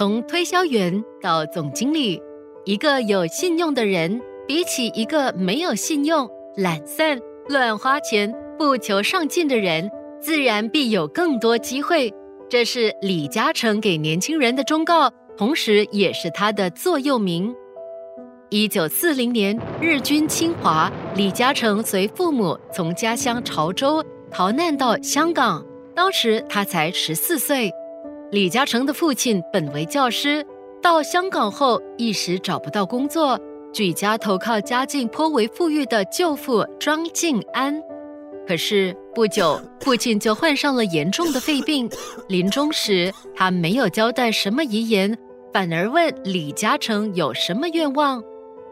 [0.00, 2.18] 从推销员到总经理，
[2.64, 4.18] 一个有信用的人。
[4.48, 12.10] 比起一个没有信用、懒散、乱花钱、不求上进的人，自然必有更多机会。
[12.48, 17.54] 这是李嘉诚给年轻人的忠告，同时也是他的座右铭。
[18.48, 25.62] 一九四零年，日军侵华，李嘉诚随父母从家乡潮州逃难到香港，
[25.94, 27.70] 当时他才十四岁。
[28.32, 30.46] 李嘉诚的父亲本为教师，
[30.80, 33.36] 到香港后一时找不到工作。
[33.72, 37.82] 举家投靠家境颇为富裕的舅父庄敬安，
[38.46, 41.90] 可是不久，父亲就患上了严重的肺病。
[42.28, 45.16] 临终时，他没有交代什么遗言，
[45.52, 48.22] 反而问李嘉诚有什么愿望。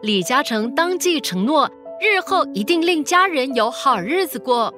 [0.00, 4.72] 李嘉诚当即承诺，日后一定令家人有好日子过。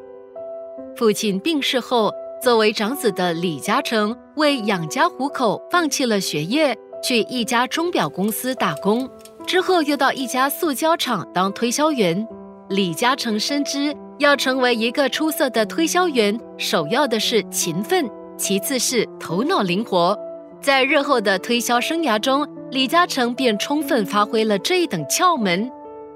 [0.96, 2.12] 父亲病逝后，
[2.42, 9.08] 作为长子的李嘉诚为养家糊口，放弃了学业，去一家钟表公司打工。
[9.46, 12.27] 之后又到一家塑胶厂当推销员。
[12.70, 20.18] 李嘉诚深知，要成为一个出色的推销员，首要的是勤奋，其次是头脑灵活。
[20.60, 25.70] 在日后的推销生涯中，李嘉诚便充分发挥了这一等窍门。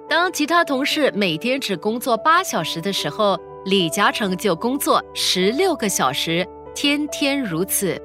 [0.08, 8.00] 当其他同事每天只工作八小时的时候，李嘉诚就工作十六个小时，天天如此。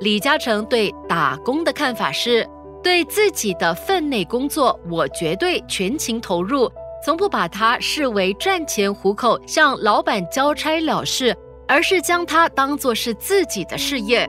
[0.00, 2.48] 李嘉诚对打工的看法是。
[2.82, 6.70] 对自己的分内工作，我绝对全情投入，
[7.04, 14.24] 从不把它视为赚钱糊口、向老板交差了事，而是将它当作是自己的事业。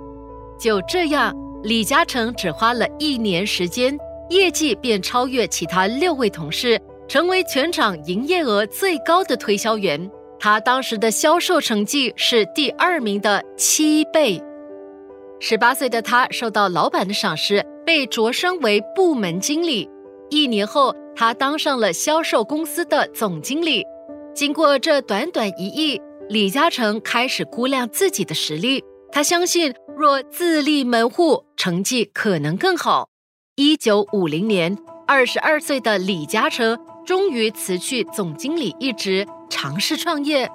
[0.59, 1.31] 就这样，
[1.61, 3.95] 李嘉诚只花了一年时间，
[4.31, 10.09] 业绩便超越其他六位同事，成为全场营业额最高的推销员。
[10.39, 14.41] 他当时的销售成绩是第二名的七倍。
[15.39, 17.65] 十八岁的他受到老板的赏识。
[17.85, 19.89] 被擢升为部门经理，
[20.29, 23.81] 一年后，他当上了销售公司的总经理。
[24.35, 28.83] 经过这短短一役，李嘉诚开始估量自己的实力。
[29.09, 33.07] 他相信，若自立门户，成绩可能更好。
[33.55, 34.77] 一九五零年，
[35.07, 40.51] 二十二岁的李嘉诚终于辞去总经理一职，尝试创业。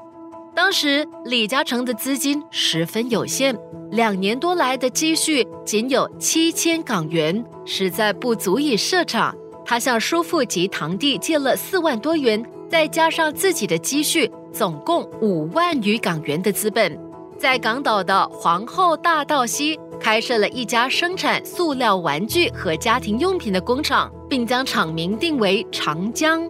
[0.55, 3.57] 当时李嘉诚的资金十分有限，
[3.91, 9.35] 两年多来的积蓄仅有七千港元，实在不足以设厂。
[9.65, 16.99] 他向叔父及堂弟借了四万多元，再加上自己的积蓄，总共五万余港元的资本，
[17.39, 26.47] 在港岛的皇后大道西开设了一家生产塑料玩具和家庭用品的工厂，并将厂名定为长江。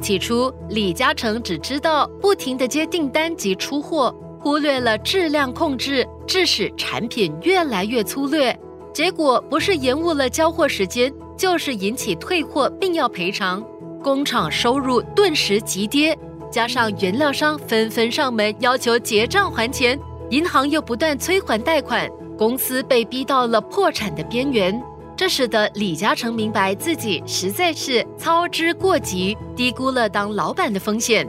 [0.00, 8.58] 起初，李嘉诚只知道不停地接订单及出货，忽略了质量控制，致使产品越来越粗略。
[8.92, 13.64] 结果不是延误了交货时间，就是引起退货并要赔偿，
[14.02, 16.18] 工厂收入顿时急跌。
[16.50, 19.96] 加上原料商纷纷上门要求结账还钱，
[20.30, 24.82] 银行又不断催还贷款，公司被逼到了破产的边缘。
[25.20, 31.28] 这使得李嘉诚明白自己实在是操之过急，低估了当老板的风险。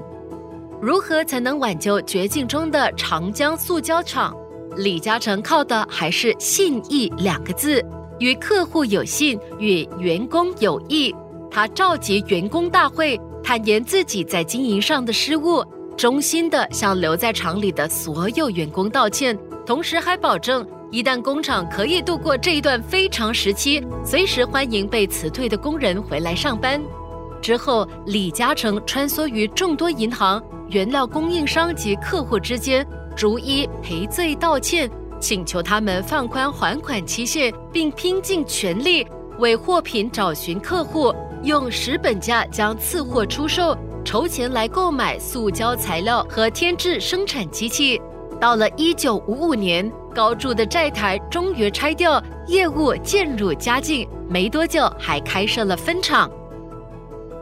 [0.81, 4.33] 如何才能挽救绝境中的长江塑胶厂？
[4.77, 7.85] 李嘉诚靠的还是信义两个字，
[8.19, 11.13] 与客户有信，与员工有义。
[11.51, 15.61] 他召集员工大会，坦言自己在经营上的失误，
[15.97, 20.65] 衷心的向留在厂里的所有员工道歉，同时还保证。
[20.91, 26.81] 一旦工厂可以度过这一段非常时期，随时欢迎被辞退的工人回来上班。
[27.41, 32.85] 之后，李嘉诚穿梭于众多银行、原料供应商及客户之间，
[33.15, 39.07] 逐一赔罪道歉，请求他们放宽还款期限，并拼尽全力
[39.39, 47.99] 为货品找寻客户，用十本价将次货出售，筹钱来购买塑胶材料和添置生产机器。
[48.41, 49.89] 到了一九五五年。
[50.11, 54.07] 高筑的债台终于拆掉，业务渐入佳境。
[54.29, 56.29] 没多久，还开设了分厂。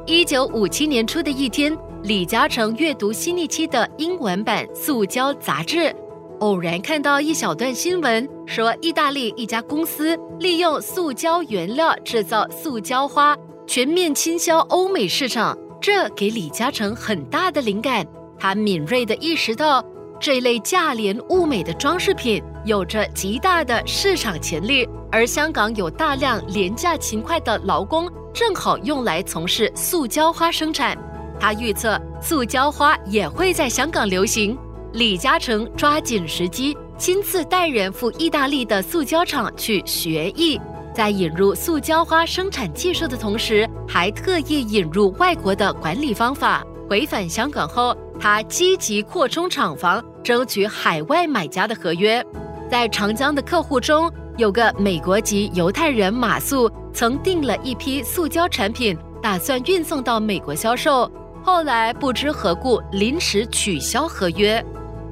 [0.06, 5.96] 一九五七年初的一天，李嘉诚阅读新一期的英文版《塑胶》杂志，
[6.40, 13.38] 偶然看到一小段新闻，说意大利一家公司利用塑胶原料制造塑胶花，
[13.68, 15.56] 全面倾销欧美市场。
[15.80, 18.06] 这给李嘉诚很大的灵感，
[18.40, 19.84] 他敏锐地意识到
[20.20, 30.96] 这类价廉物美的装饰品有着极大的市场潜力，而香港有大量廉价勤快的劳工，正好用来从事塑胶花生产。
[31.40, 34.56] 他预测塑胶花也会在香港流行。
[34.94, 40.62] 李嘉诚抓紧时机，亲自带人赴意大利的塑胶厂去学艺，
[40.94, 46.64] 在引入塑胶花生产技术的同时，还特意引入外国的管理方法。
[46.88, 52.24] 回返香港后，他积极扩充厂房，争取海外买家的合约。
[52.70, 61.12] 在长江的客户中，有个美国籍犹太人马素，曾订了一批塑胶产品，打算运送到美国销售，
[61.44, 64.64] 后来不知何故临时取消合约。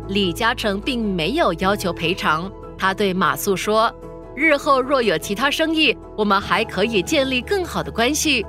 [0.07, 3.92] 李嘉诚并没有要求赔偿，他对马素说
[4.36, 8.45] ：“日后若有其他生意，我们还可以建立更好的关系。”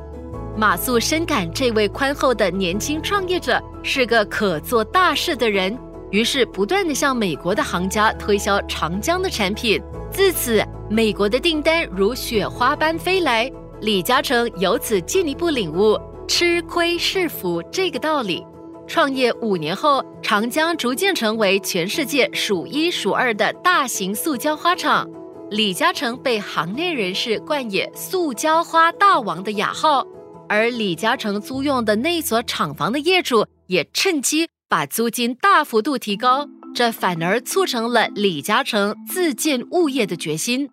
[0.55, 5.77] 马素深感这位宽厚的年轻创业者是个可做大事的人，
[6.11, 9.81] 于是不断地向美国的行家推销长江的产品。
[10.11, 13.51] 自此，美国的订单如雪花般飞来。
[13.81, 15.97] 李嘉诚由此进一步领悟
[16.27, 18.45] “吃亏是福”这个道理。
[18.87, 25.09] 创业五年后，长江逐渐成为全世界数一数二的大型塑胶花厂。
[25.51, 30.05] 李嘉诚被行内人士冠以“塑胶花大王”的雅号，
[30.49, 40.69] 而李嘉诚租用的那所厂房的业主也趁机把租金大幅度提高，这反而促成了李嘉诚自建物业的决心。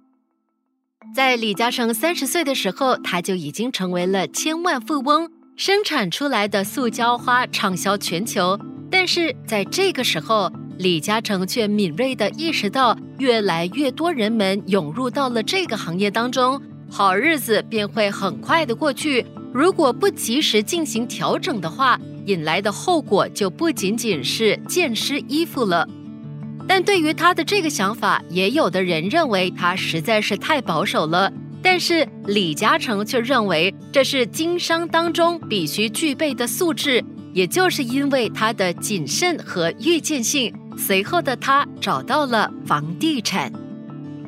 [1.15, 5.31] 在李嘉诚三十岁的时候，他就已经成为了千万富翁。
[5.55, 8.59] 生产出来的塑胶花畅销全球，
[8.91, 19.25] 但是在这个时候，李嘉诚却敏锐地意识到，越来越多人们涌入到了这个行业当中，好日子便会很快的过去。
[19.53, 25.87] 如果不及时进行调整的话，引来的后果就不仅仅是溅湿衣服了。
[26.67, 31.31] 但对于他的这个想法，也有的人认为他实在是太保守了。
[31.61, 43.51] 但是李嘉诚却认为这是经商当中必须具备的素质，也就是因为他的谨慎和预见性，随后的他找到了房地产。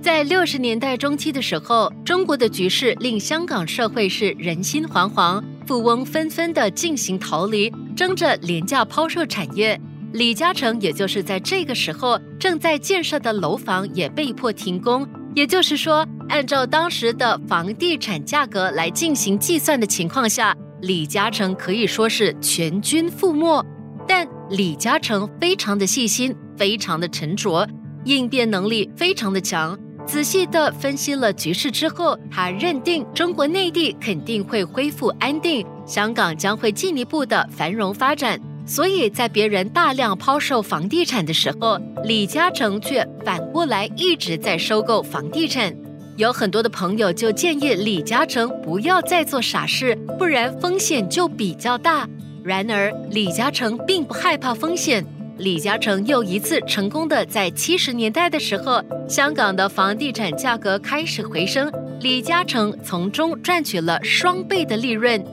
[0.01, 9.81] 在六十年代中期的时候，中国的局势令香港社会是人心惶惶，富翁纷纷的进行逃离，争着廉价抛售产业。
[10.13, 15.05] 李嘉诚也就是在这个时候，正在建设的楼房也被迫停工。
[15.35, 23.65] 也就是说，按照当时的房地产价格来进行计算的情况下，李嘉诚可以说是全军覆没。
[24.07, 27.67] 但李嘉诚非常的细心，非常的沉着，
[28.05, 29.77] 应变能力非常的强。
[30.05, 38.39] 仔细的分析了局势之后，他认定中国内地肯定会恢复安定，香港将会进一步的繁荣发展。
[38.65, 45.73] 所以在别人大量抛售房地产的时候，李嘉诚却反过来一直在收购房地产。
[46.17, 52.05] 有很多的朋友就建议李嘉诚不要再做傻事，不然风险就比较大。
[52.43, 55.05] 然而李嘉诚并不害怕风险。
[55.37, 65.23] 李嘉诚又一次成功的在七十年代的时候，香港的房地产价格开始回升，李嘉诚从中赚取了双倍的利润。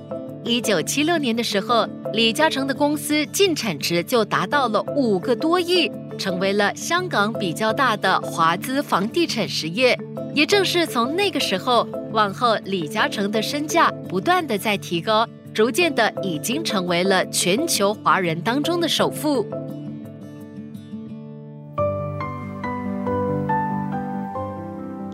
[0.47, 9.99] 一九七六年的时候，李嘉诚的公司净产值就达到了五个多亿，成为了香港比较大的华资房地产实业。
[10.35, 19.47] 也正是从那个时候往后，李嘉诚的身价不断的在提高，逐渐的已经成为了全球华人当中的首富。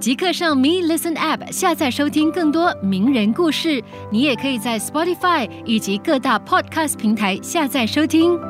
[0.00, 3.84] 即刻上 Me Listen App 下载收听更多名人故事。
[4.10, 8.49] 你也可以在 Spotify 以及各大 Podcast 平台下载收听。